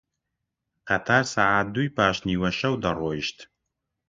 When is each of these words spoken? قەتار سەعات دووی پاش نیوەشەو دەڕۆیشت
قەتار 0.87 1.23
سەعات 1.33 1.67
دووی 1.73 1.93
پاش 1.97 2.17
نیوەشەو 2.27 2.73
دەڕۆیشت 2.83 3.37